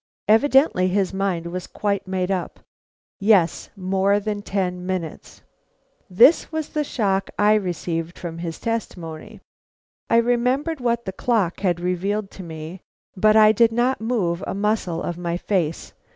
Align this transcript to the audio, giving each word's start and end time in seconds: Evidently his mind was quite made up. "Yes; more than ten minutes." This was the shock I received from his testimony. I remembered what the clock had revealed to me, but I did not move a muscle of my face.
Evidently 0.27 0.87
his 0.87 1.13
mind 1.13 1.45
was 1.45 1.67
quite 1.67 2.07
made 2.07 2.31
up. 2.31 2.59
"Yes; 3.19 3.69
more 3.75 4.19
than 4.19 4.41
ten 4.41 4.83
minutes." 4.83 5.43
This 6.09 6.51
was 6.51 6.69
the 6.69 6.83
shock 6.83 7.29
I 7.37 7.53
received 7.53 8.17
from 8.17 8.39
his 8.39 8.59
testimony. 8.59 9.41
I 10.09 10.17
remembered 10.17 10.79
what 10.81 11.05
the 11.05 11.11
clock 11.13 11.59
had 11.59 11.79
revealed 11.79 12.31
to 12.31 12.41
me, 12.41 12.81
but 13.15 13.35
I 13.35 13.51
did 13.51 13.71
not 13.71 14.01
move 14.01 14.43
a 14.47 14.55
muscle 14.55 15.03
of 15.03 15.19
my 15.19 15.37
face. 15.37 15.93